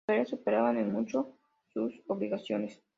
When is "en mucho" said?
0.79-1.37